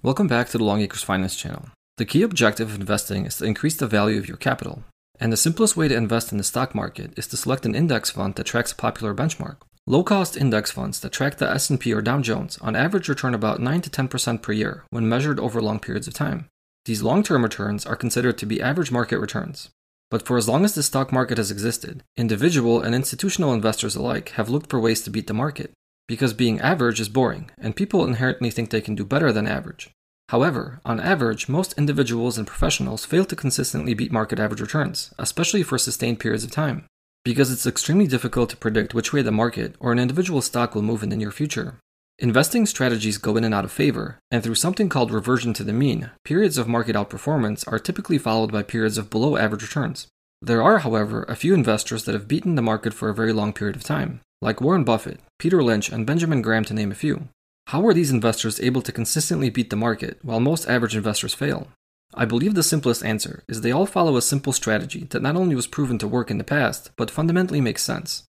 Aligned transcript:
Welcome 0.00 0.28
back 0.28 0.48
to 0.50 0.58
the 0.58 0.64
Longacres 0.64 1.02
Finance 1.02 1.34
channel. 1.34 1.70
The 1.96 2.04
key 2.04 2.22
objective 2.22 2.70
of 2.70 2.78
investing 2.78 3.26
is 3.26 3.38
to 3.38 3.44
increase 3.44 3.74
the 3.74 3.88
value 3.88 4.16
of 4.16 4.28
your 4.28 4.36
capital. 4.36 4.84
And 5.18 5.32
the 5.32 5.36
simplest 5.36 5.76
way 5.76 5.88
to 5.88 5.96
invest 5.96 6.30
in 6.30 6.38
the 6.38 6.44
stock 6.44 6.72
market 6.72 7.18
is 7.18 7.26
to 7.26 7.36
select 7.36 7.66
an 7.66 7.74
index 7.74 8.08
fund 8.08 8.36
that 8.36 8.44
tracks 8.44 8.70
a 8.70 8.76
popular 8.76 9.12
benchmark. 9.12 9.56
Low-cost 9.88 10.36
index 10.36 10.70
funds 10.70 11.00
that 11.00 11.10
track 11.10 11.38
the 11.38 11.50
S&P 11.50 11.92
or 11.92 12.00
Dow 12.00 12.20
Jones 12.20 12.58
on 12.58 12.76
average 12.76 13.08
return 13.08 13.34
about 13.34 13.60
9 13.60 13.80
to 13.80 13.90
10% 13.90 14.40
per 14.40 14.52
year 14.52 14.84
when 14.90 15.08
measured 15.08 15.40
over 15.40 15.60
long 15.60 15.80
periods 15.80 16.06
of 16.06 16.14
time. 16.14 16.46
These 16.84 17.02
long-term 17.02 17.42
returns 17.42 17.84
are 17.84 17.96
considered 17.96 18.38
to 18.38 18.46
be 18.46 18.62
average 18.62 18.92
market 18.92 19.18
returns. 19.18 19.68
But 20.12 20.24
for 20.24 20.36
as 20.36 20.48
long 20.48 20.64
as 20.64 20.76
the 20.76 20.84
stock 20.84 21.10
market 21.10 21.38
has 21.38 21.50
existed, 21.50 22.04
individual 22.16 22.80
and 22.80 22.94
institutional 22.94 23.52
investors 23.52 23.96
alike 23.96 24.28
have 24.36 24.48
looked 24.48 24.70
for 24.70 24.78
ways 24.78 25.02
to 25.02 25.10
beat 25.10 25.26
the 25.26 25.34
market 25.34 25.72
because 26.08 26.32
being 26.32 26.58
average 26.60 26.98
is 26.98 27.08
boring, 27.08 27.50
and 27.58 27.76
people 27.76 28.04
inherently 28.04 28.50
think 28.50 28.70
they 28.70 28.80
can 28.80 28.94
do 28.94 29.04
better 29.04 29.30
than 29.30 29.46
average. 29.46 29.90
However, 30.28 30.80
on 30.84 31.00
average, 31.00 31.48
most 31.48 31.72
individuals 31.78 32.36
and 32.36 32.46
professionals 32.46 33.06
fail 33.06 33.24
to 33.24 33.36
consistently 33.36 33.94
beat 33.94 34.12
market 34.12 34.38
average 34.38 34.60
returns, 34.60 35.14
especially 35.18 35.62
for 35.62 35.78
sustained 35.78 36.20
periods 36.20 36.44
of 36.44 36.50
time, 36.50 36.84
because 37.24 37.50
it's 37.50 37.66
extremely 37.66 38.06
difficult 38.06 38.50
to 38.50 38.56
predict 38.56 38.92
which 38.92 39.12
way 39.12 39.22
the 39.22 39.32
market 39.32 39.74
or 39.80 39.90
an 39.90 39.98
individual 39.98 40.42
stock 40.42 40.74
will 40.74 40.82
move 40.82 41.02
in 41.02 41.08
the 41.08 41.16
near 41.16 41.30
future. 41.30 41.78
Investing 42.18 42.66
strategies 42.66 43.16
go 43.16 43.36
in 43.36 43.44
and 43.44 43.54
out 43.54 43.64
of 43.64 43.72
favor, 43.72 44.18
and 44.30 44.42
through 44.42 44.56
something 44.56 44.88
called 44.88 45.12
reversion 45.12 45.54
to 45.54 45.64
the 45.64 45.72
mean, 45.72 46.10
periods 46.24 46.58
of 46.58 46.68
market 46.68 46.96
outperformance 46.96 47.70
are 47.72 47.78
typically 47.78 48.18
followed 48.18 48.52
by 48.52 48.62
periods 48.62 48.98
of 48.98 49.08
below 49.08 49.36
average 49.36 49.62
returns. 49.62 50.08
There 50.42 50.62
are, 50.62 50.80
however, 50.80 51.22
a 51.24 51.36
few 51.36 51.54
investors 51.54 52.04
that 52.04 52.14
have 52.14 52.28
beaten 52.28 52.54
the 52.54 52.62
market 52.62 52.92
for 52.92 53.08
a 53.08 53.14
very 53.14 53.32
long 53.32 53.52
period 53.52 53.76
of 53.76 53.84
time, 53.84 54.20
like 54.42 54.60
Warren 54.60 54.84
Buffett, 54.84 55.20
Peter 55.38 55.62
Lynch, 55.62 55.90
and 55.90 56.06
Benjamin 56.06 56.42
Graham, 56.42 56.64
to 56.64 56.74
name 56.74 56.90
a 56.90 56.96
few. 56.96 57.28
How 57.68 57.86
are 57.86 57.92
these 57.92 58.10
investors 58.10 58.58
able 58.60 58.80
to 58.80 58.92
consistently 58.92 59.50
beat 59.50 59.68
the 59.68 59.76
market 59.76 60.18
while 60.22 60.40
most 60.40 60.66
average 60.70 60.96
investors 60.96 61.34
fail? 61.34 61.68
I 62.14 62.24
believe 62.24 62.54
the 62.54 62.62
simplest 62.62 63.04
answer 63.04 63.44
is 63.46 63.60
they 63.60 63.72
all 63.72 63.84
follow 63.84 64.16
a 64.16 64.22
simple 64.22 64.54
strategy 64.54 65.04
that 65.10 65.20
not 65.20 65.36
only 65.36 65.54
was 65.54 65.66
proven 65.66 65.98
to 65.98 66.08
work 66.08 66.30
in 66.30 66.38
the 66.38 66.44
past, 66.44 66.90
but 66.96 67.10
fundamentally 67.10 67.60
makes 67.60 67.82
sense. 67.82 68.22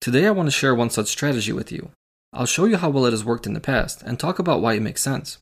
Today 0.00 0.26
I 0.26 0.30
want 0.30 0.46
to 0.46 0.50
share 0.50 0.74
one 0.74 0.88
such 0.88 1.08
strategy 1.08 1.52
with 1.52 1.70
you. 1.70 1.90
I'll 2.32 2.46
show 2.46 2.64
you 2.64 2.78
how 2.78 2.88
well 2.88 3.04
it 3.04 3.10
has 3.10 3.22
worked 3.22 3.46
in 3.46 3.52
the 3.52 3.60
past 3.60 4.00
and 4.00 4.18
talk 4.18 4.38
about 4.38 4.62
why 4.62 4.72
it 4.72 4.82
makes 4.82 5.02
sense. 5.02 5.36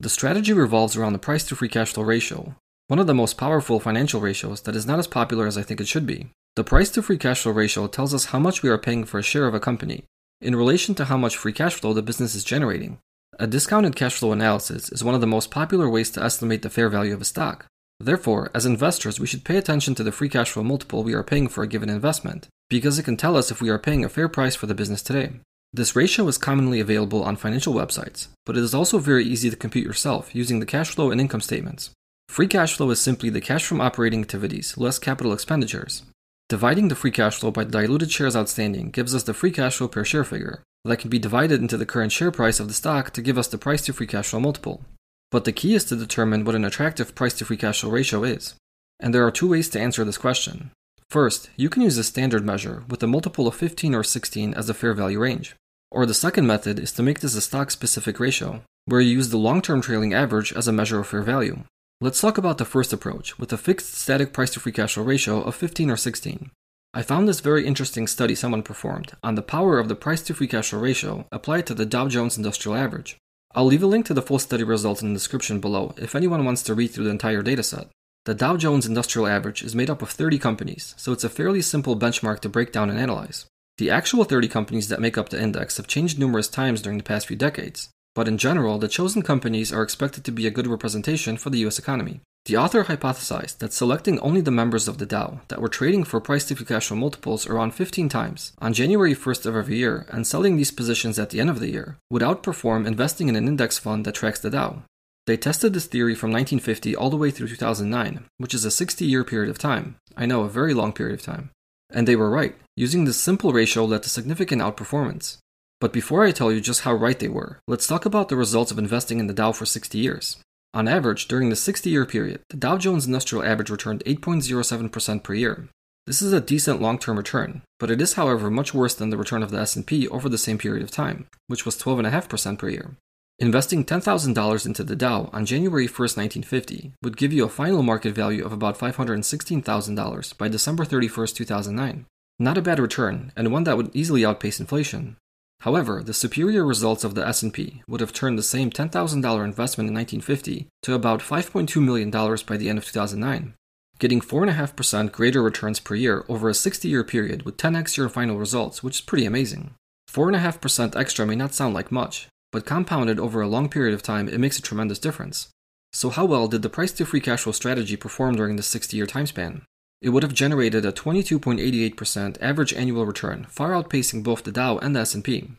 The 0.00 0.08
strategy 0.08 0.54
revolves 0.54 0.96
around 0.96 1.12
the 1.12 1.18
price 1.18 1.44
to 1.48 1.56
free 1.56 1.68
cash 1.68 1.92
flow 1.92 2.04
ratio, 2.04 2.54
one 2.88 2.98
of 2.98 3.06
the 3.06 3.12
most 3.12 3.36
powerful 3.36 3.80
financial 3.80 4.22
ratios 4.22 4.62
that 4.62 4.76
is 4.76 4.86
not 4.86 4.98
as 4.98 5.08
popular 5.08 5.46
as 5.46 5.58
I 5.58 5.62
think 5.62 5.78
it 5.78 5.88
should 5.88 6.06
be. 6.06 6.30
The 6.56 6.64
price 6.64 6.88
to 6.92 7.02
free 7.02 7.18
cash 7.18 7.42
flow 7.42 7.52
ratio 7.52 7.86
tells 7.86 8.14
us 8.14 8.26
how 8.26 8.38
much 8.38 8.62
we 8.62 8.70
are 8.70 8.78
paying 8.78 9.04
for 9.04 9.18
a 9.18 9.22
share 9.22 9.46
of 9.46 9.52
a 9.52 9.60
company 9.60 10.04
in 10.44 10.54
relation 10.54 10.94
to 10.94 11.06
how 11.06 11.16
much 11.16 11.36
free 11.36 11.52
cash 11.52 11.74
flow 11.74 11.92
the 11.92 12.02
business 12.02 12.34
is 12.34 12.44
generating. 12.44 12.98
A 13.38 13.46
discounted 13.46 13.96
cash 13.96 14.14
flow 14.14 14.32
analysis 14.32 14.92
is 14.92 15.02
one 15.02 15.14
of 15.14 15.20
the 15.20 15.26
most 15.26 15.50
popular 15.50 15.88
ways 15.88 16.10
to 16.12 16.22
estimate 16.22 16.62
the 16.62 16.70
fair 16.70 16.88
value 16.88 17.14
of 17.14 17.20
a 17.20 17.24
stock. 17.24 17.66
Therefore, 17.98 18.50
as 18.54 18.66
investors, 18.66 19.18
we 19.18 19.26
should 19.26 19.44
pay 19.44 19.56
attention 19.56 19.94
to 19.96 20.04
the 20.04 20.12
free 20.12 20.28
cash 20.28 20.50
flow 20.50 20.62
multiple 20.62 21.02
we 21.02 21.14
are 21.14 21.22
paying 21.22 21.48
for 21.48 21.62
a 21.62 21.66
given 21.66 21.88
investment, 21.88 22.48
because 22.68 22.98
it 22.98 23.04
can 23.04 23.16
tell 23.16 23.36
us 23.36 23.50
if 23.50 23.60
we 23.60 23.70
are 23.70 23.78
paying 23.78 24.04
a 24.04 24.08
fair 24.08 24.28
price 24.28 24.54
for 24.54 24.66
the 24.66 24.74
business 24.74 25.02
today. 25.02 25.32
This 25.72 25.96
ratio 25.96 26.28
is 26.28 26.38
commonly 26.38 26.78
available 26.78 27.24
on 27.24 27.34
financial 27.36 27.74
websites, 27.74 28.28
but 28.46 28.56
it 28.56 28.62
is 28.62 28.74
also 28.74 28.98
very 28.98 29.24
easy 29.24 29.50
to 29.50 29.56
compute 29.56 29.86
yourself 29.86 30.34
using 30.34 30.60
the 30.60 30.66
cash 30.66 30.90
flow 30.90 31.10
and 31.10 31.20
income 31.20 31.40
statements. 31.40 31.90
Free 32.28 32.46
cash 32.46 32.76
flow 32.76 32.90
is 32.90 33.00
simply 33.00 33.30
the 33.30 33.40
cash 33.40 33.64
from 33.64 33.80
operating 33.80 34.20
activities 34.20 34.76
less 34.76 34.98
capital 34.98 35.32
expenditures. 35.32 36.02
Dividing 36.48 36.88
the 36.88 36.94
free 36.94 37.10
cash 37.10 37.38
flow 37.38 37.50
by 37.50 37.64
diluted 37.64 38.10
shares 38.10 38.36
outstanding 38.36 38.90
gives 38.90 39.14
us 39.14 39.22
the 39.22 39.32
free 39.32 39.50
cash 39.50 39.78
flow 39.78 39.88
per 39.88 40.04
share 40.04 40.24
figure 40.24 40.62
that 40.84 40.98
can 40.98 41.08
be 41.08 41.18
divided 41.18 41.60
into 41.60 41.78
the 41.78 41.86
current 41.86 42.12
share 42.12 42.30
price 42.30 42.60
of 42.60 42.68
the 42.68 42.74
stock 42.74 43.10
to 43.12 43.22
give 43.22 43.38
us 43.38 43.48
the 43.48 43.56
price 43.56 43.82
to 43.82 43.92
free 43.92 44.06
cash 44.06 44.28
flow 44.28 44.40
multiple. 44.40 44.84
But 45.30 45.44
the 45.44 45.52
key 45.52 45.74
is 45.74 45.84
to 45.86 45.96
determine 45.96 46.44
what 46.44 46.54
an 46.54 46.64
attractive 46.64 47.14
price 47.14 47.34
to 47.34 47.46
free 47.46 47.56
cash 47.56 47.80
flow 47.80 47.90
ratio 47.90 48.24
is. 48.24 48.54
And 49.00 49.14
there 49.14 49.26
are 49.26 49.30
two 49.30 49.48
ways 49.48 49.70
to 49.70 49.80
answer 49.80 50.04
this 50.04 50.18
question. 50.18 50.70
First, 51.08 51.48
you 51.56 51.70
can 51.70 51.82
use 51.82 51.96
a 51.96 52.04
standard 52.04 52.44
measure 52.44 52.84
with 52.88 53.02
a 53.02 53.06
multiple 53.06 53.48
of 53.48 53.54
15 53.54 53.94
or 53.94 54.02
16 54.02 54.52
as 54.54 54.66
the 54.66 54.74
fair 54.74 54.92
value 54.92 55.20
range. 55.20 55.56
Or 55.90 56.04
the 56.06 56.14
second 56.14 56.46
method 56.46 56.78
is 56.78 56.92
to 56.92 57.02
make 57.02 57.20
this 57.20 57.34
a 57.34 57.40
stock 57.40 57.70
specific 57.70 58.20
ratio, 58.20 58.62
where 58.84 59.00
you 59.00 59.12
use 59.12 59.30
the 59.30 59.38
long 59.38 59.62
term 59.62 59.80
trailing 59.80 60.12
average 60.12 60.52
as 60.52 60.68
a 60.68 60.72
measure 60.72 61.00
of 61.00 61.06
fair 61.06 61.22
value. 61.22 61.64
Let's 62.00 62.20
talk 62.20 62.38
about 62.38 62.58
the 62.58 62.64
first 62.64 62.92
approach 62.92 63.38
with 63.38 63.52
a 63.52 63.56
fixed 63.56 63.94
static 63.94 64.32
price 64.32 64.50
to 64.50 64.60
free 64.60 64.72
cash 64.72 64.94
flow 64.94 65.04
ratio 65.04 65.40
of 65.42 65.54
15 65.54 65.90
or 65.90 65.96
16. 65.96 66.50
I 66.92 67.02
found 67.02 67.28
this 67.28 67.38
very 67.40 67.66
interesting 67.66 68.08
study 68.08 68.34
someone 68.34 68.64
performed 68.64 69.12
on 69.22 69.36
the 69.36 69.42
power 69.42 69.78
of 69.78 69.86
the 69.86 69.94
price 69.94 70.20
to 70.22 70.34
free 70.34 70.48
cash 70.48 70.70
flow 70.70 70.80
ratio 70.80 71.26
applied 71.30 71.66
to 71.66 71.74
the 71.74 71.86
Dow 71.86 72.08
Jones 72.08 72.36
Industrial 72.36 72.76
Average. 72.76 73.16
I'll 73.54 73.66
leave 73.66 73.82
a 73.82 73.86
link 73.86 74.06
to 74.06 74.14
the 74.14 74.22
full 74.22 74.40
study 74.40 74.64
results 74.64 75.02
in 75.02 75.12
the 75.12 75.18
description 75.18 75.60
below 75.60 75.94
if 75.96 76.16
anyone 76.16 76.44
wants 76.44 76.64
to 76.64 76.74
read 76.74 76.88
through 76.88 77.04
the 77.04 77.10
entire 77.10 77.44
dataset. 77.44 77.88
The 78.24 78.34
Dow 78.34 78.56
Jones 78.56 78.86
Industrial 78.86 79.28
Average 79.28 79.62
is 79.62 79.76
made 79.76 79.88
up 79.88 80.02
of 80.02 80.10
30 80.10 80.38
companies, 80.38 80.94
so 80.98 81.12
it's 81.12 81.24
a 81.24 81.28
fairly 81.28 81.62
simple 81.62 81.96
benchmark 81.96 82.40
to 82.40 82.48
break 82.48 82.72
down 82.72 82.90
and 82.90 82.98
analyze. 82.98 83.46
The 83.78 83.90
actual 83.90 84.24
30 84.24 84.48
companies 84.48 84.88
that 84.88 85.00
make 85.00 85.16
up 85.16 85.28
the 85.28 85.40
index 85.40 85.76
have 85.76 85.86
changed 85.86 86.18
numerous 86.18 86.48
times 86.48 86.82
during 86.82 86.98
the 86.98 87.04
past 87.04 87.28
few 87.28 87.36
decades, 87.36 87.90
but 88.14 88.28
in 88.28 88.38
general, 88.38 88.78
the 88.78 88.88
chosen 88.88 89.22
companies 89.22 89.72
are 89.72 89.82
expected 89.82 90.24
to 90.24 90.32
be 90.32 90.46
a 90.46 90.50
good 90.50 90.66
representation 90.66 91.36
for 91.36 91.50
the 91.50 91.58
US 91.66 91.78
economy. 91.78 92.20
The 92.46 92.58
author 92.58 92.84
hypothesized 92.84 93.58
that 93.58 93.72
selecting 93.72 94.18
only 94.20 94.42
the 94.42 94.50
members 94.50 94.86
of 94.86 94.98
the 94.98 95.06
Dow 95.06 95.40
that 95.48 95.62
were 95.62 95.68
trading 95.68 96.04
for 96.04 96.20
price 96.20 96.44
to 96.48 96.54
cash 96.54 96.88
flow 96.88 96.96
multiples 96.98 97.46
around 97.46 97.72
15 97.72 98.10
times 98.10 98.52
on 98.58 98.74
January 98.74 99.14
1st 99.14 99.46
of 99.46 99.56
every 99.56 99.76
year 99.76 100.04
and 100.10 100.26
selling 100.26 100.56
these 100.56 100.70
positions 100.70 101.18
at 101.18 101.30
the 101.30 101.40
end 101.40 101.48
of 101.48 101.58
the 101.58 101.70
year 101.70 101.96
would 102.10 102.20
outperform 102.20 102.86
investing 102.86 103.28
in 103.28 103.36
an 103.36 103.48
index 103.48 103.78
fund 103.78 104.04
that 104.04 104.14
tracks 104.14 104.40
the 104.40 104.50
Dow. 104.50 104.82
They 105.26 105.38
tested 105.38 105.72
this 105.72 105.86
theory 105.86 106.14
from 106.14 106.32
1950 106.32 106.94
all 106.94 107.08
the 107.08 107.16
way 107.16 107.30
through 107.30 107.48
2009, 107.48 108.26
which 108.36 108.52
is 108.52 108.66
a 108.66 108.70
60 108.70 109.06
year 109.06 109.24
period 109.24 109.48
of 109.48 109.56
time. 109.56 109.96
I 110.14 110.26
know, 110.26 110.42
a 110.42 110.48
very 110.50 110.74
long 110.74 110.92
period 110.92 111.14
of 111.14 111.22
time. 111.22 111.50
And 111.90 112.06
they 112.06 112.16
were 112.16 112.28
right. 112.28 112.56
Using 112.76 113.06
this 113.06 113.16
simple 113.16 113.54
ratio 113.54 113.86
led 113.86 114.02
to 114.02 114.10
significant 114.10 114.60
outperformance. 114.60 115.38
But 115.80 115.92
before 115.92 116.24
I 116.24 116.30
tell 116.30 116.52
you 116.52 116.60
just 116.60 116.82
how 116.82 116.94
right 116.94 117.18
they 117.18 117.28
were, 117.28 117.58
let's 117.66 117.86
talk 117.86 118.06
about 118.06 118.28
the 118.28 118.36
results 118.36 118.70
of 118.70 118.78
investing 118.78 119.18
in 119.18 119.26
the 119.26 119.34
Dow 119.34 119.52
for 119.52 119.66
60 119.66 119.98
years. 119.98 120.38
On 120.72 120.88
average, 120.88 121.28
during 121.28 121.50
the 121.50 121.56
60 121.56 121.88
year 121.90 122.04
period, 122.04 122.40
the 122.50 122.56
Dow 122.56 122.78
Jones 122.78 123.06
Industrial 123.06 123.44
Average 123.44 123.70
returned 123.70 124.02
8.07% 124.04 125.22
per 125.22 125.34
year. 125.34 125.68
This 126.06 126.20
is 126.20 126.32
a 126.32 126.40
decent 126.40 126.82
long-term 126.82 127.16
return, 127.16 127.62
but 127.78 127.90
it 127.90 128.00
is 128.02 128.14
however 128.14 128.50
much 128.50 128.74
worse 128.74 128.94
than 128.94 129.10
the 129.10 129.16
return 129.16 129.42
of 129.42 129.50
the 129.50 129.58
S&P 129.60 130.06
over 130.08 130.28
the 130.28 130.36
same 130.36 130.58
period 130.58 130.82
of 130.82 130.90
time, 130.90 131.28
which 131.46 131.64
was 131.64 131.80
12.5% 131.80 132.58
per 132.58 132.68
year. 132.68 132.96
Investing 133.38 133.84
$10,000 133.84 134.66
into 134.66 134.84
the 134.84 134.94
Dow 134.94 135.30
on 135.32 135.46
January 135.46 135.86
1, 135.86 135.90
1950 135.90 136.92
would 137.02 137.16
give 137.16 137.32
you 137.32 137.44
a 137.44 137.48
final 137.48 137.82
market 137.82 138.14
value 138.14 138.44
of 138.44 138.52
about 138.52 138.78
$516,000 138.78 140.38
by 140.38 140.48
December 140.48 140.84
31, 140.84 141.26
2009. 141.28 142.06
Not 142.38 142.58
a 142.58 142.62
bad 142.62 142.78
return, 142.78 143.32
and 143.36 143.50
one 143.50 143.64
that 143.64 143.76
would 143.76 143.90
easily 143.94 144.24
outpace 144.24 144.60
inflation. 144.60 145.16
However, 145.64 146.02
the 146.02 146.12
superior 146.12 146.62
results 146.62 147.04
of 147.04 147.14
the 147.14 147.26
S&P 147.26 147.82
would 147.88 148.02
have 148.02 148.12
turned 148.12 148.38
the 148.38 148.42
same 148.42 148.68
$10,000 148.68 148.92
investment 148.92 149.88
in 149.88 149.94
1950 149.94 150.68
to 150.82 150.92
about 150.92 151.20
$5.2 151.20 151.82
million 151.82 152.10
by 152.10 152.58
the 152.58 152.68
end 152.68 152.76
of 152.76 152.84
2009, 152.84 153.54
getting 153.98 154.20
4.5% 154.20 155.10
greater 155.10 155.42
returns 155.42 155.80
per 155.80 155.94
year 155.94 156.26
over 156.28 156.50
a 156.50 156.52
60-year 156.52 157.02
period 157.02 157.44
with 157.44 157.56
10x 157.56 157.96
your 157.96 158.10
final 158.10 158.36
results, 158.36 158.82
which 158.82 158.96
is 158.96 159.00
pretty 159.00 159.24
amazing. 159.24 159.72
4.5% 160.12 160.96
extra 160.96 161.24
may 161.24 161.34
not 161.34 161.54
sound 161.54 161.72
like 161.72 161.90
much, 161.90 162.28
but 162.52 162.66
compounded 162.66 163.18
over 163.18 163.40
a 163.40 163.48
long 163.48 163.70
period 163.70 163.94
of 163.94 164.02
time, 164.02 164.28
it 164.28 164.40
makes 164.40 164.58
a 164.58 164.62
tremendous 164.62 164.98
difference. 164.98 165.48
So 165.94 166.10
how 166.10 166.26
well 166.26 166.46
did 166.46 166.60
the 166.60 166.68
price 166.68 166.92
to 166.92 167.06
free 167.06 167.22
cash 167.22 167.44
flow 167.44 167.52
strategy 167.52 167.96
perform 167.96 168.36
during 168.36 168.56
the 168.56 168.62
60-year 168.62 169.06
time 169.06 169.24
span? 169.24 169.62
It 170.00 170.10
would 170.10 170.22
have 170.22 170.34
generated 170.34 170.84
a 170.84 170.92
22.88% 170.92 172.36
average 172.40 172.74
annual 172.74 173.06
return, 173.06 173.46
far 173.48 173.70
outpacing 173.70 174.22
both 174.22 174.42
the 174.42 174.52
Dow 174.52 174.78
and 174.78 174.94
the 174.94 175.00
S&P. 175.00 175.50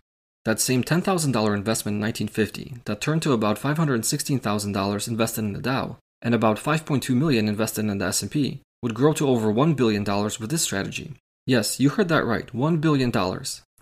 That 0.46 0.60
same 0.60 0.84
$10,000 0.84 1.04
investment 1.56 1.96
in 1.96 2.02
1950 2.02 2.78
that 2.86 3.02
turned 3.02 3.24
to 3.24 3.34
about 3.34 3.60
$516,000 3.60 5.08
invested 5.08 5.42
in 5.42 5.54
the 5.54 5.62
Dow 5.62 5.98
and 6.22 6.36
about 6.36 6.58
5.2 6.58 7.16
million 7.16 7.48
invested 7.48 7.86
in 7.86 7.98
the 7.98 8.06
S&P 8.06 8.62
would 8.84 8.94
grow 8.94 9.14
to 9.14 9.28
over 9.28 9.52
$1 9.52 9.76
billion 9.76 10.04
with 10.04 10.50
this 10.50 10.62
strategy. 10.62 11.16
Yes, 11.48 11.80
you 11.80 11.90
heard 11.90 12.10
that 12.10 12.26
right, 12.26 12.48
$1 12.54 12.82
billion. 12.82 13.12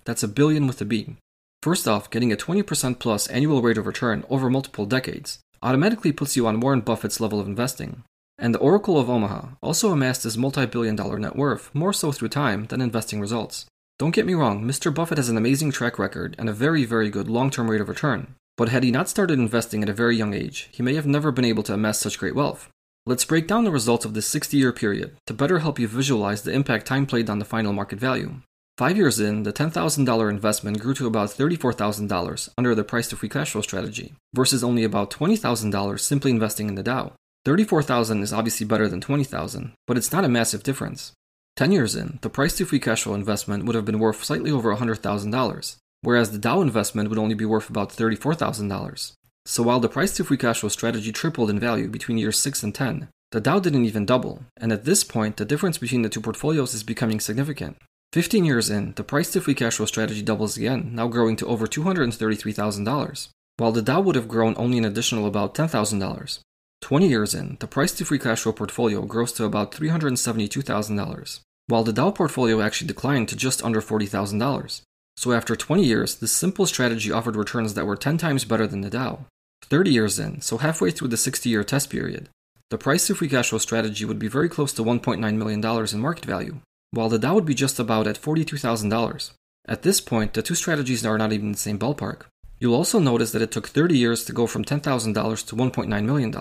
That's 0.06 0.24
a 0.24 0.28
billion 0.28 0.68
with 0.68 0.80
a 0.82 0.86
B. 0.86 1.18
First 1.62 1.88
off, 1.88 2.10
getting 2.10 2.32
a 2.32 2.38
20% 2.38 3.00
plus 3.00 3.28
annual 3.28 3.62
rate 3.62 3.78
of 3.78 3.88
return 3.88 4.24
over 4.30 4.50
multiple 4.50 4.86
decades, 4.86 5.40
automatically 5.62 6.12
puts 6.12 6.36
you 6.36 6.48
on 6.48 6.60
Warren 6.60 6.82
Buffett's 6.82 7.22
level 7.22 7.40
of 7.40 7.48
investing. 7.48 8.04
And 8.44 8.54
the 8.54 8.60
Oracle 8.60 9.00
of 9.00 9.10
Omaha 9.10 9.52
also 9.62 9.92
amassed 9.92 10.24
his 10.24 10.38
multi 10.38 10.66
billion 10.66 10.98
dollar 10.98 11.18
net 11.18 11.38
worth 11.38 11.74
more 11.74 11.94
so 11.94 12.12
through 12.12 12.28
time 12.28 12.66
than 12.66 12.82
investing 12.82 13.22
results. 13.22 13.68
Don't 13.98 14.14
get 14.14 14.26
me 14.26 14.34
wrong, 14.34 14.66
Mr. 14.66 14.94
Buffett 14.94 15.18
has 15.18 15.30
an 15.30 15.38
amazing 15.38 15.72
track 15.72 15.98
record 15.98 16.36
and 16.38 16.50
a 16.50 16.54
very, 16.54 16.84
very 16.84 17.10
good 17.10 17.30
long 17.30 17.50
term 17.50 17.72
rate 17.72 17.80
of 17.80 17.88
return. 17.88 18.36
But 18.58 18.68
had 18.68 18.84
he 18.84 18.92
not 18.92 19.08
started 19.08 19.40
investing 19.40 19.82
at 19.82 19.88
a 19.88 19.94
very 19.94 20.18
young 20.18 20.34
age, 20.34 20.68
he 20.74 20.84
may 20.84 20.96
have 20.96 21.08
never 21.08 21.32
been 21.32 21.46
able 21.46 21.64
to 21.64 21.74
amass 21.74 22.00
such 22.00 22.20
great 22.20 22.36
wealth. 22.36 22.68
Let's 23.06 23.24
break 23.24 23.48
down 23.48 23.64
the 23.64 23.72
results 23.72 24.04
of 24.04 24.14
this 24.14 24.28
60 24.28 24.58
year 24.58 24.74
period 24.74 25.16
to 25.28 25.34
better 25.34 25.60
help 25.60 25.80
you 25.80 25.88
visualize 25.88 26.42
the 26.42 26.52
impact 26.52 26.86
time 26.86 27.06
played 27.06 27.30
on 27.30 27.40
the 27.40 27.46
final 27.46 27.72
market 27.72 27.98
value. 27.98 28.42
Five 28.78 28.98
years 28.98 29.22
in, 29.22 29.44
the 29.44 29.54
$10,000 29.54 30.30
investment 30.30 30.82
grew 30.82 30.96
to 30.96 31.08
about 31.08 31.30
$34,000 31.30 32.50
under 32.58 32.76
the 32.76 32.84
price 32.84 33.08
to 33.08 33.16
free 33.16 33.30
cash 33.30 33.52
flow 33.52 33.62
strategy, 33.62 34.16
versus 34.34 34.66
only 34.66 34.84
about 34.84 35.12
$20,000 35.12 35.98
simply 36.02 36.32
investing 36.32 36.68
in 36.68 36.76
the 36.76 36.84
Dow. 36.84 37.14
34,000 37.46 38.24
is 38.24 38.32
obviously 38.32 38.66
better 38.66 38.88
than 38.88 39.02
20,000, 39.02 39.74
but 39.86 39.98
it's 39.98 40.14
not 40.14 40.24
a 40.24 40.30
massive 40.30 40.64
difference. 40.64 41.12
10 41.58 41.74
years 41.74 41.96
in, 41.96 42.20
the 42.22 42.30
price 42.30 42.56
to 42.58 42.66
free 42.66 42.80
cash 42.80 43.04
flow 43.04 43.14
investment 43.14 43.66
would 43.66 43.76
have 43.76 43.84
been 43.84 44.00
worth 44.00 44.24
slightly 44.24 44.50
over 44.50 44.74
$100,000, 44.74 45.76
whereas 46.02 46.32
the 46.32 46.38
Dow 46.38 46.62
investment 46.62 47.10
would 47.10 47.20
only 47.20 47.36
be 47.36 47.46
worth 47.46 47.70
about 47.70 47.90
$34,000. 47.90 49.12
So 49.46 49.62
while 49.62 49.82
the 49.82 49.90
price 49.90 50.16
to 50.16 50.24
free 50.24 50.38
cash 50.38 50.62
flow 50.62 50.70
strategy 50.70 51.12
tripled 51.12 51.50
in 51.50 51.60
value 51.60 51.90
between 51.90 52.18
years 52.18 52.40
6 52.40 52.64
and 52.64 52.74
10, 52.74 53.10
the 53.32 53.42
Dow 53.42 53.60
didn't 53.60 53.86
even 53.86 54.06
double, 54.06 54.46
and 54.56 54.72
at 54.72 54.86
this 54.86 55.04
point, 55.04 55.36
the 55.36 55.44
difference 55.44 55.78
between 55.78 56.02
the 56.02 56.10
two 56.10 56.22
portfolios 56.22 56.74
is 56.74 56.84
becoming 56.84 57.20
significant. 57.20 57.76
15 58.14 58.46
years 58.46 58.70
in, 58.70 58.94
the 58.96 59.04
price 59.04 59.32
to 59.32 59.42
free 59.42 59.56
cash 59.56 59.78
flow 59.78 59.86
strategy 59.86 60.22
doubles 60.22 60.56
again, 60.56 60.92
now 60.94 61.08
growing 61.08 61.36
to 61.36 61.48
over 61.48 61.68
$233,000, 61.68 63.30
while 63.58 63.72
the 63.74 63.82
Dow 63.82 64.00
would 64.00 64.16
have 64.16 64.30
grown 64.30 64.54
only 64.56 64.78
an 64.78 64.86
additional 64.86 65.28
about 65.28 65.56
$10,000. 65.56 66.40
20 66.84 67.08
years 67.08 67.34
in, 67.34 67.56
the 67.62 67.66
price 67.66 67.94
to 67.94 68.04
free 68.04 68.20
cash 68.20 68.42
flow 68.42 68.52
portfolio 68.52 69.04
grows 69.04 69.32
to 69.32 69.46
about 69.46 69.72
$372,000, 69.72 71.40
while 71.68 71.84
the 71.86 71.94
Dow 71.94 72.12
portfolio 72.12 72.60
actually 72.60 72.88
declined 72.88 73.30
to 73.30 73.38
just 73.38 73.64
under 73.64 73.82
$40,000. 73.82 74.82
So 75.16 75.32
after 75.32 75.56
20 75.56 75.82
years, 75.82 76.16
this 76.16 76.34
simple 76.34 76.66
strategy 76.66 77.10
offered 77.10 77.38
returns 77.38 77.76
that 77.76 77.86
were 77.86 77.96
10 77.96 78.18
times 78.18 78.44
better 78.44 78.68
than 78.68 78.82
the 78.82 78.90
Dow. 78.90 79.26
30 79.64 79.92
years 79.92 80.20
in, 80.20 80.42
so 80.42 80.58
halfway 80.58 80.92
through 80.92 81.08
the 81.08 81.16
60 81.16 81.48
year 81.48 81.64
test 81.64 81.90
period, 81.90 82.28
the 82.70 82.78
price 82.78 83.08
to 83.08 83.16
free 83.16 83.30
cash 83.30 83.52
flow 83.52 83.60
strategy 83.60 84.04
would 84.04 84.20
be 84.20 84.28
very 84.28 84.50
close 84.50 84.74
to 84.74 84.84
$1.9 84.84 85.36
million 85.36 85.66
in 85.66 86.02
market 86.02 86.26
value, 86.26 86.58
while 86.92 87.08
the 87.08 87.18
Dow 87.18 87.36
would 87.36 87.46
be 87.46 87.56
just 87.56 87.80
about 87.80 88.08
at 88.08 88.22
$42,000. 88.22 89.32
At 89.70 89.84
this 89.84 90.02
point, 90.02 90.34
the 90.34 90.42
two 90.42 90.56
strategies 90.56 91.06
are 91.06 91.18
not 91.18 91.32
even 91.32 91.46
in 91.46 91.52
the 91.54 91.58
same 91.58 91.80
ballpark. 91.80 92.24
You'll 92.64 92.76
also 92.76 92.98
notice 92.98 93.34
that 93.34 93.42
it 93.42 93.52
took 93.52 93.68
30 93.68 93.98
years 93.98 94.24
to 94.24 94.32
go 94.32 94.48
from 94.48 94.64
$10,000 94.64 95.48
to 95.48 95.56
$1.9 95.58 96.06
million. 96.06 96.34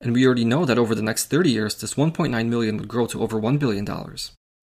And 0.00 0.12
we 0.12 0.26
already 0.26 0.44
know 0.44 0.64
that 0.64 0.76
over 0.76 0.92
the 0.92 1.02
next 1.02 1.26
30 1.26 1.52
years, 1.52 1.76
this 1.76 1.94
1.9 1.94 2.48
million 2.48 2.78
would 2.78 2.88
grow 2.88 3.06
to 3.06 3.22
over 3.22 3.40
$1 3.40 3.60
billion. 3.60 3.86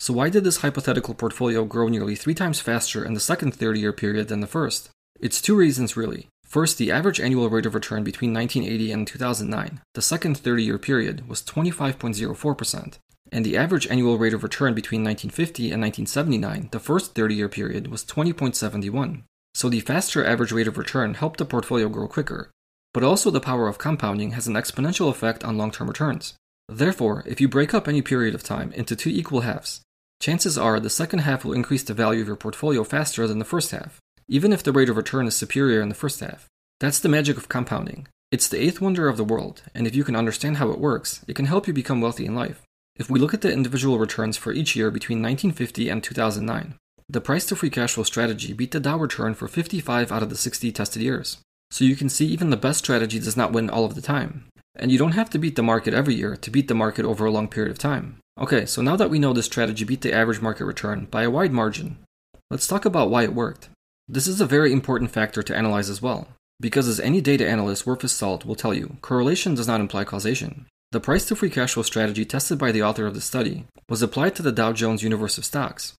So 0.01 0.13
why 0.13 0.27
did 0.27 0.43
this 0.43 0.57
hypothetical 0.57 1.13
portfolio 1.13 1.63
grow 1.63 1.87
nearly 1.87 2.17
three 2.17 2.33
times 2.35 2.59
faster 2.59 3.05
in 3.05 3.13
the 3.13 3.21
second 3.21 3.55
30 3.55 3.79
year 3.79 3.93
period 3.93 4.27
than 4.27 4.41
the 4.41 4.45
first? 4.45 4.89
It's 5.21 5.41
two 5.41 5.55
reasons 5.55 5.95
really. 5.95 6.27
First, 6.43 6.77
the 6.77 6.91
average 6.91 7.21
annual 7.21 7.49
rate 7.49 7.65
of 7.65 7.75
return 7.75 8.03
between 8.03 8.33
1980 8.33 8.91
and 8.91 9.07
2009, 9.07 9.79
the 9.93 10.01
second 10.01 10.37
30 10.37 10.63
year 10.63 10.77
period, 10.77 11.29
was 11.29 11.41
25.04% 11.43 12.97
and 13.31 13.45
the 13.45 13.57
average 13.57 13.87
annual 13.87 14.17
rate 14.17 14.33
of 14.33 14.43
return 14.43 14.73
between 14.73 15.03
1950 15.03 15.71
and 15.71 15.81
1979, 15.81 16.69
the 16.71 16.79
first 16.79 17.15
30 17.15 17.35
year 17.35 17.49
period, 17.49 17.87
was 17.87 18.03
20.71. 18.03 19.23
So 19.59 19.67
the 19.67 19.81
faster 19.81 20.25
average 20.25 20.53
rate 20.53 20.69
of 20.69 20.77
return 20.77 21.15
helped 21.15 21.37
the 21.37 21.43
portfolio 21.43 21.89
grow 21.89 22.07
quicker, 22.07 22.49
but 22.93 23.03
also 23.03 23.29
the 23.29 23.41
power 23.41 23.67
of 23.67 23.77
compounding 23.77 24.31
has 24.31 24.47
an 24.47 24.53
exponential 24.53 25.09
effect 25.09 25.43
on 25.43 25.57
long 25.57 25.69
term 25.69 25.89
returns. 25.89 26.35
Therefore, 26.69 27.25
if 27.25 27.41
you 27.41 27.49
break 27.49 27.73
up 27.73 27.85
any 27.85 28.01
period 28.01 28.33
of 28.33 28.41
time 28.41 28.71
into 28.71 28.95
two 28.95 29.09
equal 29.09 29.41
halves, 29.41 29.81
chances 30.21 30.57
are 30.57 30.79
the 30.79 30.89
second 30.89 31.19
half 31.19 31.43
will 31.43 31.51
increase 31.51 31.83
the 31.83 31.93
value 31.93 32.21
of 32.21 32.27
your 32.27 32.37
portfolio 32.37 32.85
faster 32.85 33.27
than 33.27 33.39
the 33.39 33.43
first 33.43 33.71
half, 33.71 33.99
even 34.29 34.53
if 34.53 34.63
the 34.63 34.71
rate 34.71 34.87
of 34.87 34.95
return 34.95 35.27
is 35.27 35.35
superior 35.35 35.81
in 35.81 35.89
the 35.89 35.93
first 35.93 36.21
half. 36.21 36.47
That's 36.79 37.01
the 37.01 37.09
magic 37.09 37.35
of 37.35 37.49
compounding. 37.49 38.07
It's 38.31 38.47
the 38.47 38.63
eighth 38.63 38.79
wonder 38.79 39.09
of 39.09 39.17
the 39.17 39.25
world, 39.25 39.63
and 39.75 39.85
if 39.85 39.93
you 39.93 40.05
can 40.05 40.15
understand 40.15 40.55
how 40.55 40.69
it 40.69 40.79
works, 40.79 41.19
it 41.27 41.35
can 41.35 41.47
help 41.47 41.67
you 41.67 41.73
become 41.73 41.99
wealthy 41.99 42.25
in 42.25 42.33
life. 42.33 42.61
If 42.95 43.09
we 43.09 43.19
look 43.19 43.33
at 43.33 43.41
the 43.41 43.51
individual 43.51 43.99
returns 43.99 44.37
for 44.37 44.53
each 44.53 44.77
year 44.77 44.89
between 44.89 45.21
1950 45.21 45.89
and 45.89 46.01
2009, 46.01 46.75
the 47.11 47.21
price 47.21 47.45
to 47.47 47.55
free 47.55 47.71
cash 47.71 47.93
flow 47.93 48.03
strategy 48.03 48.53
beat 48.53 48.69
the 48.69 48.79
Dow 48.79 48.97
return 48.97 49.33
for 49.33 49.47
55 49.47 50.11
out 50.11 50.21
of 50.21 50.29
the 50.29 50.37
60 50.37 50.71
tested 50.71 51.01
years. 51.01 51.37
So 51.71 51.83
you 51.83 51.95
can 51.95 52.07
see 52.07 52.27
even 52.27 52.51
the 52.51 52.57
best 52.57 52.79
strategy 52.79 53.19
does 53.19 53.35
not 53.35 53.51
win 53.51 53.67
all 53.67 53.83
of 53.83 53.95
the 53.95 54.01
time. 54.01 54.45
And 54.75 54.91
you 54.91 54.99
don't 54.99 55.13
have 55.13 55.29
to 55.31 55.39
beat 55.39 55.55
the 55.55 55.63
market 55.63 55.95
every 55.95 56.13
year 56.13 56.35
to 56.35 56.51
beat 56.51 56.67
the 56.67 56.75
market 56.75 57.05
over 57.05 57.25
a 57.25 57.31
long 57.31 57.47
period 57.47 57.71
of 57.71 57.79
time. 57.79 58.17
Okay, 58.39 58.65
so 58.67 58.83
now 58.83 58.95
that 58.95 59.09
we 59.09 59.17
know 59.17 59.33
this 59.33 59.47
strategy 59.47 59.83
beat 59.83 60.01
the 60.01 60.13
average 60.13 60.39
market 60.39 60.65
return 60.65 61.07
by 61.09 61.23
a 61.23 61.31
wide 61.31 61.51
margin, 61.51 61.97
let's 62.51 62.67
talk 62.67 62.85
about 62.85 63.09
why 63.09 63.23
it 63.23 63.33
worked. 63.33 63.69
This 64.07 64.27
is 64.27 64.39
a 64.39 64.45
very 64.45 64.71
important 64.71 65.11
factor 65.11 65.41
to 65.41 65.55
analyze 65.55 65.89
as 65.89 66.01
well, 66.01 66.27
because 66.59 66.87
as 66.87 66.99
any 66.99 67.21
data 67.21 67.47
analyst 67.47 67.85
worth 67.85 68.03
his 68.03 68.11
salt 68.11 68.45
will 68.45 68.55
tell 68.55 68.73
you, 68.73 68.97
correlation 69.01 69.55
does 69.55 69.67
not 69.67 69.81
imply 69.81 70.03
causation. 70.03 70.67
The 70.91 70.99
price 70.99 71.25
to 71.25 71.35
free 71.35 71.49
cash 71.49 71.73
flow 71.73 71.83
strategy 71.83 72.23
tested 72.23 72.57
by 72.57 72.71
the 72.71 72.83
author 72.83 73.05
of 73.05 73.13
the 73.13 73.21
study 73.21 73.65
was 73.89 74.01
applied 74.01 74.35
to 74.35 74.43
the 74.43 74.51
Dow 74.51 74.73
Jones 74.73 75.03
universe 75.03 75.37
of 75.37 75.45
stocks. 75.45 75.93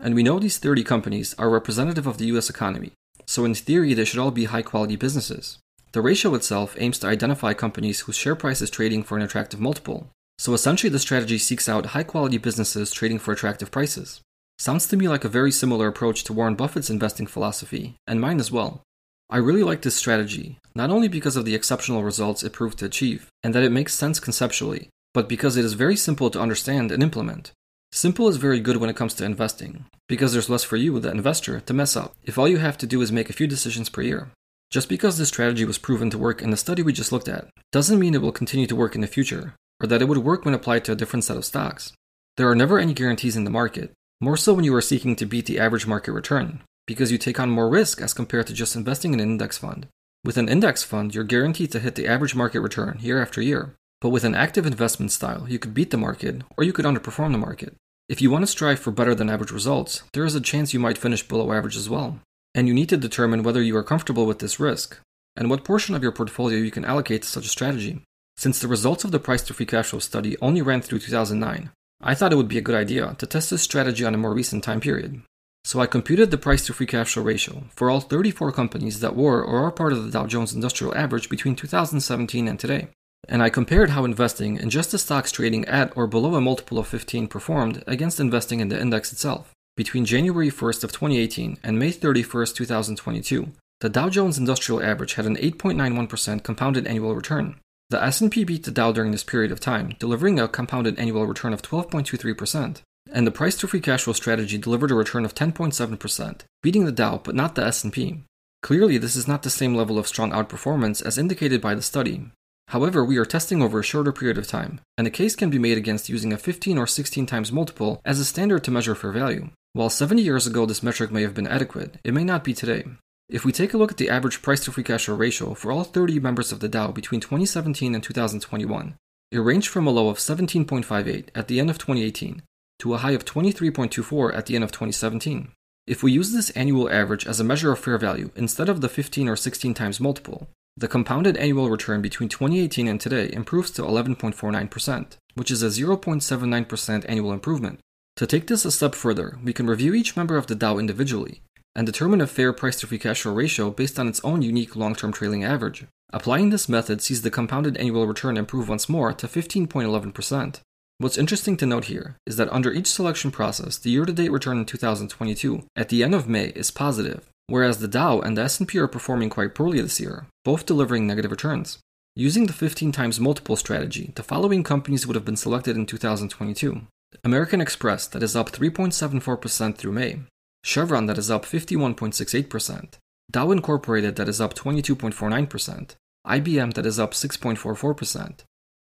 And 0.00 0.14
we 0.14 0.22
know 0.22 0.38
these 0.38 0.58
30 0.58 0.84
companies 0.84 1.34
are 1.38 1.50
representative 1.50 2.06
of 2.06 2.18
the 2.18 2.26
US 2.26 2.50
economy, 2.50 2.92
so 3.26 3.44
in 3.44 3.54
theory 3.54 3.94
they 3.94 4.04
should 4.04 4.18
all 4.18 4.30
be 4.30 4.46
high 4.46 4.62
quality 4.62 4.96
businesses. 4.96 5.58
The 5.92 6.02
ratio 6.02 6.34
itself 6.34 6.74
aims 6.78 6.98
to 6.98 7.06
identify 7.06 7.54
companies 7.54 8.00
whose 8.00 8.16
share 8.16 8.34
price 8.34 8.60
is 8.60 8.70
trading 8.70 9.04
for 9.04 9.16
an 9.16 9.22
attractive 9.22 9.60
multiple. 9.60 10.08
So 10.38 10.52
essentially, 10.52 10.90
the 10.90 10.98
strategy 10.98 11.38
seeks 11.38 11.68
out 11.68 11.86
high 11.86 12.02
quality 12.02 12.38
businesses 12.38 12.90
trading 12.90 13.20
for 13.20 13.32
attractive 13.32 13.70
prices. 13.70 14.20
Sounds 14.58 14.88
to 14.88 14.96
me 14.96 15.08
like 15.08 15.24
a 15.24 15.28
very 15.28 15.52
similar 15.52 15.86
approach 15.86 16.24
to 16.24 16.32
Warren 16.32 16.56
Buffett's 16.56 16.90
investing 16.90 17.26
philosophy, 17.26 17.94
and 18.06 18.20
mine 18.20 18.40
as 18.40 18.50
well. 18.50 18.82
I 19.30 19.38
really 19.38 19.62
like 19.62 19.82
this 19.82 19.94
strategy, 19.94 20.58
not 20.74 20.90
only 20.90 21.08
because 21.08 21.36
of 21.36 21.44
the 21.44 21.54
exceptional 21.54 22.02
results 22.02 22.42
it 22.42 22.52
proved 22.52 22.78
to 22.80 22.86
achieve, 22.86 23.28
and 23.42 23.54
that 23.54 23.62
it 23.62 23.72
makes 23.72 23.94
sense 23.94 24.20
conceptually, 24.20 24.88
but 25.12 25.28
because 25.28 25.56
it 25.56 25.64
is 25.64 25.72
very 25.72 25.96
simple 25.96 26.30
to 26.30 26.40
understand 26.40 26.90
and 26.90 27.02
implement. 27.02 27.52
Simple 27.96 28.26
is 28.26 28.38
very 28.38 28.58
good 28.58 28.78
when 28.78 28.90
it 28.90 28.96
comes 28.96 29.14
to 29.14 29.24
investing, 29.24 29.84
because 30.08 30.32
there's 30.32 30.50
less 30.50 30.64
for 30.64 30.74
you, 30.74 30.98
the 30.98 31.12
investor, 31.12 31.60
to 31.60 31.72
mess 31.72 31.94
up 31.94 32.12
if 32.24 32.36
all 32.36 32.48
you 32.48 32.56
have 32.56 32.76
to 32.78 32.88
do 32.88 33.00
is 33.00 33.12
make 33.12 33.30
a 33.30 33.32
few 33.32 33.46
decisions 33.46 33.88
per 33.88 34.02
year. 34.02 34.32
Just 34.68 34.88
because 34.88 35.16
this 35.16 35.28
strategy 35.28 35.64
was 35.64 35.78
proven 35.78 36.10
to 36.10 36.18
work 36.18 36.42
in 36.42 36.50
the 36.50 36.56
study 36.56 36.82
we 36.82 36.92
just 36.92 37.12
looked 37.12 37.28
at, 37.28 37.46
doesn't 37.70 38.00
mean 38.00 38.12
it 38.12 38.20
will 38.20 38.32
continue 38.32 38.66
to 38.66 38.74
work 38.74 38.96
in 38.96 39.00
the 39.00 39.06
future, 39.06 39.54
or 39.80 39.86
that 39.86 40.02
it 40.02 40.06
would 40.06 40.18
work 40.18 40.44
when 40.44 40.54
applied 40.54 40.84
to 40.86 40.90
a 40.90 40.96
different 40.96 41.22
set 41.22 41.36
of 41.36 41.44
stocks. 41.44 41.92
There 42.36 42.50
are 42.50 42.56
never 42.56 42.80
any 42.80 42.94
guarantees 42.94 43.36
in 43.36 43.44
the 43.44 43.50
market, 43.50 43.92
more 44.20 44.36
so 44.36 44.54
when 44.54 44.64
you 44.64 44.74
are 44.74 44.80
seeking 44.80 45.14
to 45.14 45.24
beat 45.24 45.46
the 45.46 45.60
average 45.60 45.86
market 45.86 46.10
return, 46.10 46.62
because 46.88 47.12
you 47.12 47.16
take 47.16 47.38
on 47.38 47.48
more 47.48 47.68
risk 47.68 48.00
as 48.00 48.12
compared 48.12 48.48
to 48.48 48.54
just 48.54 48.74
investing 48.74 49.14
in 49.14 49.20
an 49.20 49.30
index 49.30 49.56
fund. 49.56 49.86
With 50.24 50.36
an 50.36 50.48
index 50.48 50.82
fund, 50.82 51.14
you're 51.14 51.22
guaranteed 51.22 51.70
to 51.70 51.78
hit 51.78 51.94
the 51.94 52.08
average 52.08 52.34
market 52.34 52.58
return 52.58 52.98
year 53.00 53.22
after 53.22 53.40
year. 53.40 53.76
But 54.00 54.10
with 54.10 54.24
an 54.24 54.34
active 54.34 54.66
investment 54.66 55.12
style, 55.12 55.46
you 55.48 55.60
could 55.60 55.72
beat 55.72 55.90
the 55.92 55.96
market 55.96 56.42
or 56.56 56.64
you 56.64 56.72
could 56.72 56.84
underperform 56.84 57.30
the 57.30 57.38
market. 57.38 57.74
If 58.06 58.20
you 58.20 58.30
want 58.30 58.42
to 58.42 58.46
strive 58.46 58.80
for 58.80 58.90
better 58.90 59.14
than 59.14 59.30
average 59.30 59.50
results, 59.50 60.02
there 60.12 60.26
is 60.26 60.34
a 60.34 60.40
chance 60.40 60.74
you 60.74 60.80
might 60.80 60.98
finish 60.98 61.26
below 61.26 61.52
average 61.52 61.74
as 61.74 61.88
well. 61.88 62.20
And 62.54 62.68
you 62.68 62.74
need 62.74 62.90
to 62.90 62.98
determine 62.98 63.42
whether 63.42 63.62
you 63.62 63.74
are 63.78 63.82
comfortable 63.82 64.26
with 64.26 64.40
this 64.40 64.60
risk 64.60 64.98
and 65.36 65.48
what 65.48 65.64
portion 65.64 65.94
of 65.94 66.02
your 66.02 66.12
portfolio 66.12 66.58
you 66.58 66.70
can 66.70 66.84
allocate 66.84 67.22
to 67.22 67.28
such 67.28 67.46
a 67.46 67.48
strategy. 67.48 68.02
Since 68.36 68.58
the 68.58 68.68
results 68.68 69.04
of 69.04 69.10
the 69.10 69.18
price 69.18 69.42
to 69.44 69.54
free 69.54 69.64
cash 69.64 69.86
flow 69.86 70.00
study 70.00 70.36
only 70.42 70.60
ran 70.60 70.82
through 70.82 70.98
2009, 70.98 71.70
I 72.02 72.14
thought 72.14 72.32
it 72.32 72.36
would 72.36 72.46
be 72.46 72.58
a 72.58 72.68
good 72.68 72.74
idea 72.74 73.16
to 73.18 73.26
test 73.26 73.48
this 73.48 73.62
strategy 73.62 74.04
on 74.04 74.14
a 74.14 74.18
more 74.18 74.34
recent 74.34 74.62
time 74.62 74.80
period. 74.80 75.22
So 75.64 75.80
I 75.80 75.86
computed 75.86 76.30
the 76.30 76.36
price 76.36 76.66
to 76.66 76.74
free 76.74 76.86
cash 76.86 77.14
flow 77.14 77.22
ratio 77.22 77.64
for 77.70 77.88
all 77.88 78.00
34 78.00 78.52
companies 78.52 79.00
that 79.00 79.16
were 79.16 79.42
or 79.42 79.64
are 79.64 79.72
part 79.72 79.94
of 79.94 80.04
the 80.04 80.10
Dow 80.10 80.26
Jones 80.26 80.52
Industrial 80.52 80.94
Average 80.94 81.30
between 81.30 81.56
2017 81.56 82.48
and 82.48 82.60
today. 82.60 82.88
And 83.28 83.42
I 83.42 83.50
compared 83.50 83.90
how 83.90 84.04
investing 84.04 84.56
in 84.56 84.70
just 84.70 84.90
the 84.90 84.98
stocks 84.98 85.32
trading 85.32 85.64
at 85.66 85.96
or 85.96 86.06
below 86.06 86.34
a 86.34 86.40
multiple 86.40 86.78
of 86.78 86.86
15 86.86 87.28
performed 87.28 87.82
against 87.86 88.20
investing 88.20 88.60
in 88.60 88.68
the 88.68 88.80
index 88.80 89.12
itself. 89.12 89.52
Between 89.76 90.04
January 90.04 90.50
1st 90.50 90.84
of 90.84 90.92
2018 90.92 91.58
and 91.62 91.78
May 91.78 91.90
31st, 91.90 92.54
2022, 92.54 93.48
the 93.80 93.88
Dow 93.88 94.08
Jones 94.08 94.38
Industrial 94.38 94.82
Average 94.82 95.14
had 95.14 95.26
an 95.26 95.36
8.91% 95.36 96.42
compounded 96.42 96.86
annual 96.86 97.14
return. 97.14 97.56
The 97.90 98.02
S&P 98.02 98.44
beat 98.44 98.64
the 98.64 98.70
Dow 98.70 98.92
during 98.92 99.10
this 99.10 99.24
period 99.24 99.52
of 99.52 99.60
time, 99.60 99.96
delivering 99.98 100.38
a 100.38 100.48
compounded 100.48 100.98
annual 100.98 101.26
return 101.26 101.52
of 101.52 101.62
12.23% 101.62 102.82
and 103.14 103.26
the 103.26 103.30
price 103.30 103.56
to 103.56 103.68
free 103.68 103.80
cash 103.80 104.02
flow 104.02 104.12
strategy 104.12 104.58
delivered 104.58 104.90
a 104.90 104.94
return 104.94 105.24
of 105.24 105.34
10.7%, 105.34 106.40
beating 106.62 106.84
the 106.84 106.92
Dow 106.92 107.20
but 107.22 107.34
not 107.34 107.54
the 107.54 107.64
S&P. 107.64 108.24
Clearly, 108.62 108.98
this 108.98 109.14
is 109.14 109.28
not 109.28 109.42
the 109.42 109.50
same 109.50 109.74
level 109.74 109.98
of 109.98 110.08
strong 110.08 110.32
outperformance 110.32 111.04
as 111.04 111.18
indicated 111.18 111.60
by 111.60 111.74
the 111.74 111.82
study. 111.82 112.30
However, 112.68 113.04
we 113.04 113.18
are 113.18 113.24
testing 113.24 113.62
over 113.62 113.80
a 113.80 113.84
shorter 113.84 114.12
period 114.12 114.38
of 114.38 114.48
time, 114.48 114.80
and 114.96 115.06
a 115.06 115.10
case 115.10 115.36
can 115.36 115.50
be 115.50 115.58
made 115.58 115.78
against 115.78 116.08
using 116.08 116.32
a 116.32 116.38
15 116.38 116.78
or 116.78 116.86
16 116.86 117.26
times 117.26 117.52
multiple 117.52 118.00
as 118.04 118.18
a 118.18 118.24
standard 118.24 118.64
to 118.64 118.70
measure 118.70 118.94
fair 118.94 119.12
value. 119.12 119.50
While 119.74 119.90
70 119.90 120.22
years 120.22 120.46
ago 120.46 120.66
this 120.66 120.82
metric 120.82 121.10
may 121.10 121.22
have 121.22 121.34
been 121.34 121.46
adequate, 121.46 121.98
it 122.04 122.14
may 122.14 122.24
not 122.24 122.44
be 122.44 122.54
today. 122.54 122.84
If 123.28 123.44
we 123.44 123.52
take 123.52 123.74
a 123.74 123.76
look 123.76 123.90
at 123.90 123.96
the 123.96 124.10
average 124.10 124.42
price 124.42 124.64
to 124.64 124.72
free 124.72 124.84
cash 124.84 125.06
flow 125.06 125.14
ratio 125.14 125.54
for 125.54 125.72
all 125.72 125.84
30 125.84 126.20
members 126.20 126.52
of 126.52 126.60
the 126.60 126.68
Dow 126.68 126.92
between 126.92 127.20
2017 127.20 127.94
and 127.94 128.02
2021, 128.02 128.96
it 129.30 129.38
ranged 129.38 129.68
from 129.68 129.86
a 129.86 129.90
low 129.90 130.08
of 130.08 130.18
17.58 130.18 131.28
at 131.34 131.48
the 131.48 131.58
end 131.58 131.70
of 131.70 131.78
2018 131.78 132.42
to 132.80 132.94
a 132.94 132.98
high 132.98 133.12
of 133.12 133.24
23.24 133.24 134.36
at 134.36 134.46
the 134.46 134.54
end 134.54 134.64
of 134.64 134.70
2017. 134.70 135.50
If 135.86 136.02
we 136.02 136.12
use 136.12 136.32
this 136.32 136.48
annual 136.50 136.90
average 136.90 137.26
as 137.26 137.40
a 137.40 137.44
measure 137.44 137.70
of 137.70 137.78
fair 137.78 137.98
value 137.98 138.30
instead 138.34 138.70
of 138.70 138.80
the 138.80 138.88
15 138.88 139.28
or 139.28 139.36
16 139.36 139.74
times 139.74 140.00
multiple, 140.00 140.48
the 140.78 140.88
compounded 140.88 141.36
annual 141.36 141.68
return 141.68 142.00
between 142.00 142.30
2018 142.30 142.88
and 142.88 142.98
today 142.98 143.30
improves 143.30 143.70
to 143.72 143.82
11.49%, 143.82 145.16
which 145.34 145.50
is 145.50 145.62
a 145.62 145.66
0.79% 145.66 147.04
annual 147.06 147.32
improvement. 147.32 147.80
To 148.16 148.26
take 148.26 148.46
this 148.46 148.64
a 148.64 148.72
step 148.72 148.94
further, 148.94 149.38
we 149.44 149.52
can 149.52 149.66
review 149.66 149.92
each 149.92 150.16
member 150.16 150.38
of 150.38 150.46
the 150.46 150.54
Dow 150.54 150.78
individually 150.78 151.42
and 151.76 151.86
determine 151.86 152.22
a 152.22 152.26
fair 152.26 152.54
price 152.54 152.76
to 152.80 152.86
free 152.86 152.98
cash 152.98 153.22
flow 153.22 153.34
ratio 153.34 153.70
based 153.70 153.98
on 153.98 154.08
its 154.08 154.24
own 154.24 154.40
unique 154.40 154.76
long 154.76 154.94
term 154.94 155.12
trailing 155.12 155.44
average. 155.44 155.84
Applying 156.14 156.48
this 156.48 156.68
method 156.68 157.02
sees 157.02 157.22
the 157.22 157.30
compounded 157.30 157.76
annual 157.76 158.06
return 158.06 158.38
improve 158.38 158.70
once 158.70 158.88
more 158.88 159.12
to 159.12 159.26
15.11%. 159.26 160.60
What's 160.98 161.18
interesting 161.18 161.56
to 161.56 161.66
note 161.66 161.86
here 161.86 162.16
is 162.24 162.36
that 162.36 162.52
under 162.52 162.72
each 162.72 162.86
selection 162.86 163.32
process, 163.32 163.78
the 163.78 163.90
year-to-date 163.90 164.30
return 164.30 164.58
in 164.58 164.64
2022 164.64 165.64
at 165.74 165.88
the 165.88 166.04
end 166.04 166.14
of 166.14 166.28
May 166.28 166.46
is 166.50 166.70
positive, 166.70 167.28
whereas 167.48 167.78
the 167.78 167.88
Dow 167.88 168.20
and 168.20 168.36
the 168.36 168.42
S&P 168.42 168.78
are 168.78 168.86
performing 168.86 169.28
quite 169.28 169.56
poorly 169.56 169.80
this 169.80 169.98
year, 169.98 170.26
both 170.44 170.66
delivering 170.66 171.04
negative 171.04 171.32
returns. 171.32 171.78
Using 172.14 172.46
the 172.46 172.52
15 172.52 172.92
times 172.92 173.18
multiple 173.18 173.56
strategy, 173.56 174.12
the 174.14 174.22
following 174.22 174.62
companies 174.62 175.04
would 175.04 175.16
have 175.16 175.24
been 175.24 175.34
selected 175.36 175.76
in 175.76 175.84
2022. 175.84 176.82
American 177.24 177.60
Express 177.60 178.06
that 178.06 178.22
is 178.22 178.36
up 178.36 178.52
3.74% 178.52 179.76
through 179.76 179.92
May, 179.92 180.20
Chevron 180.62 181.06
that 181.06 181.18
is 181.18 181.28
up 181.28 181.44
51.68%, 181.44 182.98
Dow 183.32 183.50
Incorporated 183.50 184.14
that 184.14 184.28
is 184.28 184.40
up 184.40 184.54
22.49%, 184.54 185.96
IBM 186.24 186.74
that 186.74 186.86
is 186.86 187.00
up 187.00 187.14
6.44%, 187.14 188.44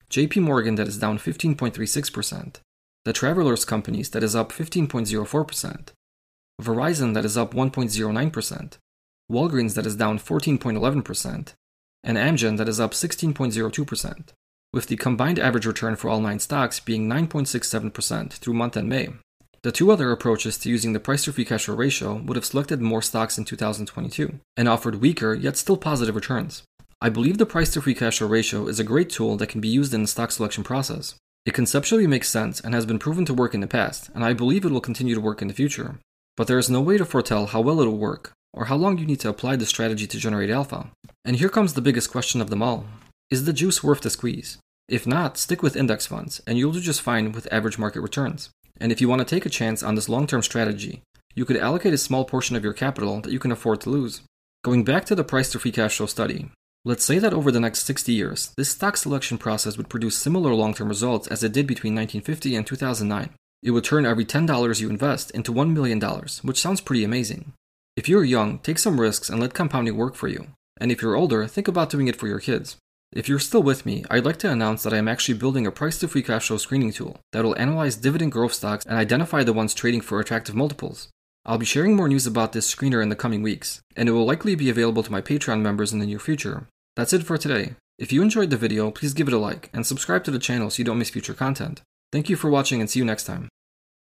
JP 0.10 0.44
Morgan 0.44 0.76
that 0.76 0.88
is 0.88 0.98
down 0.98 1.18
15.36%, 1.18 2.56
the 3.06 3.14
Travelers 3.14 3.66
companies 3.66 4.10
that 4.12 4.24
is 4.24 4.36
up 4.36 4.52
15.04%, 4.52 5.90
Verizon 6.62 7.14
that 7.14 7.26
is 7.26 7.38
up 7.38 7.54
1.09%, 7.54 8.78
Walgreens 9.32 9.76
that 9.76 9.86
is 9.86 9.96
down 9.96 10.20
14.11%, 10.20 11.54
and 12.04 12.18
Amgen 12.18 12.58
that 12.58 12.70
is 12.70 12.80
up 12.80 12.92
16.02%, 12.92 14.30
with 14.72 14.88
the 14.88 14.96
combined 14.96 15.40
average 15.40 15.66
return 15.66 15.96
for 15.96 16.10
all 16.10 16.22
nine 16.22 16.40
stocks 16.40 16.80
being 16.80 17.10
9.67% 17.10 18.34
through 18.34 18.54
month 18.54 18.78
end 18.78 18.90
May. 18.90 19.10
The 19.64 19.72
two 19.72 19.92
other 19.92 20.12
approaches 20.12 20.60
to 20.60 20.70
using 20.70 20.94
the 20.94 21.00
price 21.00 21.24
to 21.24 21.34
free 21.34 21.44
cash 21.44 21.66
flow 21.66 21.74
ratio 21.74 22.22
would 22.26 22.36
have 22.36 22.46
selected 22.46 22.82
more 22.82 23.02
stocks 23.02 23.40
in 23.40 23.46
2022 23.46 24.40
and 24.56 24.70
offered 24.70 25.02
weaker 25.02 25.34
yet 25.34 25.58
still 25.58 25.76
positive 25.76 26.16
returns. 26.16 26.62
I 27.06 27.10
believe 27.10 27.38
the 27.38 27.46
price 27.46 27.72
to 27.74 27.84
free 27.84 27.94
cash 27.94 28.18
flow 28.18 28.28
ratio 28.28 28.66
is 28.66 28.80
a 28.80 28.84
great 28.84 29.12
tool 29.12 29.38
that 29.38 29.46
can 29.46 29.62
be 29.62 29.68
used 29.68 29.94
in 29.94 30.02
the 30.02 30.08
stock 30.08 30.32
selection 30.32 30.64
process. 30.64 31.14
It 31.46 31.54
conceptually 31.54 32.08
makes 32.08 32.28
sense 32.28 32.60
and 32.60 32.74
has 32.74 32.88
been 32.88 32.98
proven 32.98 33.26
to 33.26 33.34
work 33.36 33.54
in 33.54 33.60
the 33.60 33.68
past, 33.68 34.10
and 34.16 34.26
I 34.26 34.34
believe 34.34 34.66
it 34.66 34.72
will 34.72 34.82
continue 34.82 35.14
to 35.14 35.22
work 35.22 35.40
in 35.40 35.48
the 35.48 35.54
future. 35.54 36.00
But 36.36 36.48
there 36.48 36.58
is 36.58 36.68
no 36.68 36.82
way 36.82 36.98
to 36.98 37.06
foretell 37.06 37.46
how 37.46 37.62
well 37.62 37.80
it 37.80 37.86
will 37.86 38.00
work, 38.00 38.32
or 38.56 38.66
how 38.66 38.76
long 38.76 38.98
you 38.98 39.06
need 39.06 39.20
to 39.20 39.30
apply 39.30 39.56
the 39.56 39.68
strategy 39.68 40.08
to 40.08 40.18
generate 40.18 40.50
alpha. 40.50 40.90
And 41.24 41.36
here 41.36 41.48
comes 41.48 41.76
the 41.76 41.88
biggest 41.88 42.10
question 42.10 42.42
of 42.42 42.50
them 42.50 42.64
all 42.64 42.88
Is 43.30 43.46
the 43.46 43.54
juice 43.54 43.84
worth 43.84 44.02
the 44.02 44.10
squeeze? 44.10 44.58
If 44.90 45.06
not, 45.06 45.38
stick 45.38 45.62
with 45.62 45.76
index 45.76 46.08
funds, 46.08 46.42
and 46.48 46.58
you'll 46.58 46.72
do 46.72 46.82
just 46.82 47.04
fine 47.04 47.34
with 47.34 47.48
average 47.54 47.78
market 47.78 48.02
returns. 48.02 48.50
And 48.82 48.92
if 48.92 49.00
you 49.00 49.08
want 49.08 49.20
to 49.20 49.26
take 49.26 49.46
a 49.46 49.58
chance 49.60 49.84
on 49.84 49.94
this 49.94 50.10
long 50.10 50.26
term 50.26 50.42
strategy, 50.42 51.04
you 51.36 51.46
could 51.46 51.58
allocate 51.58 51.94
a 51.94 52.00
small 52.00 52.26
portion 52.26 52.56
of 52.56 52.64
your 52.64 52.74
capital 52.74 53.22
that 53.22 53.32
you 53.32 53.38
can 53.38 53.52
afford 53.52 53.82
to 53.82 53.92
lose. 53.92 54.22
Going 54.64 54.84
back 54.84 55.06
to 55.06 55.14
the 55.14 55.24
price 55.24 55.52
to 55.52 55.60
free 55.60 55.72
cash 55.72 55.98
flow 55.98 56.08
study, 56.08 56.50
let's 56.86 57.04
say 57.04 57.18
that 57.18 57.34
over 57.34 57.52
the 57.52 57.60
next 57.60 57.84
60 57.86 58.14
years, 58.14 58.54
this 58.56 58.70
stock 58.70 58.96
selection 58.96 59.40
process 59.40 59.76
would 59.76 59.90
produce 59.90 60.16
similar 60.16 60.54
long 60.54 60.74
term 60.74 60.88
results 60.88 61.28
as 61.28 61.44
it 61.44 61.52
did 61.52 61.66
between 61.66 61.96
1950 61.96 62.56
and 62.56 62.66
2009. 62.66 63.32
It 63.64 63.72
would 63.72 63.84
turn 63.84 64.06
every 64.06 64.24
$10 64.24 64.80
you 64.80 64.90
invest 64.90 65.32
into 65.32 65.52
$1 65.52 65.74
million, 65.74 66.00
which 66.44 66.62
sounds 66.62 66.82
pretty 66.82 67.04
amazing. 67.04 67.54
If 67.98 68.08
you're 68.08 68.24
young, 68.24 68.60
take 68.60 68.78
some 68.78 69.02
risks 69.02 69.30
and 69.30 69.40
let 69.40 69.56
compounding 69.56 69.98
work 69.98 70.14
for 70.14 70.28
you. 70.28 70.48
And 70.80 70.92
if 70.92 71.02
you're 71.02 71.16
older, 71.16 71.48
think 71.48 71.68
about 71.68 71.90
doing 71.90 72.08
it 72.08 72.16
for 72.16 72.28
your 72.28 72.40
kids. 72.40 72.78
If 73.12 73.28
you're 73.28 73.40
still 73.40 73.64
with 73.64 73.86
me, 73.86 74.04
I'd 74.12 74.26
like 74.26 74.38
to 74.40 74.52
announce 74.52 74.84
that 74.84 74.94
I 74.94 74.98
am 74.98 75.08
actually 75.08 75.38
building 75.38 75.66
a 75.66 75.72
price 75.72 75.98
to 76.00 76.08
free 76.08 76.22
cash 76.22 76.48
flow 76.48 76.58
screening 76.58 76.92
tool 76.92 77.18
that 77.32 77.44
will 77.44 77.58
analyze 77.58 77.96
dividend 77.96 78.34
growth 78.34 78.54
stocks 78.54 78.86
and 78.86 78.98
identify 78.98 79.44
the 79.44 79.54
ones 79.54 79.74
trading 79.74 80.02
for 80.02 80.20
attractive 80.20 80.54
multiples. 80.54 81.08
I'll 81.46 81.58
be 81.58 81.66
sharing 81.66 81.96
more 81.96 82.10
news 82.10 82.28
about 82.28 82.52
this 82.52 82.74
screener 82.74 83.02
in 83.02 83.10
the 83.10 83.16
coming 83.16 83.42
weeks, 83.42 83.80
and 83.96 84.10
it 84.10 84.12
will 84.12 84.26
likely 84.26 84.56
be 84.56 84.70
available 84.70 85.04
to 85.04 85.12
my 85.12 85.22
Patreon 85.22 85.62
members 85.62 85.94
in 85.94 86.00
the 86.00 86.06
near 86.06 86.20
future. 86.20 86.68
That's 86.96 87.14
it 87.14 87.24
for 87.24 87.38
today. 87.38 87.76
If 87.98 88.14
you 88.14 88.22
enjoyed 88.22 88.50
the 88.50 88.58
video, 88.58 88.90
please 88.90 89.14
give 89.14 89.28
it 89.28 89.34
a 89.34 89.38
like 89.38 89.70
and 89.74 89.86
subscribe 89.86 90.24
to 90.26 90.32
the 90.32 90.40
channel 90.40 90.70
so 90.70 90.80
you 90.80 90.86
don't 90.86 90.98
miss 90.98 91.10
future 91.10 91.34
content. 91.34 91.82
Thank 92.12 92.30
you 92.30 92.36
for 92.36 92.50
watching 92.50 92.80
and 92.80 92.90
see 92.90 93.00
you 93.00 93.06
next 93.06 93.26
time. 93.26 93.50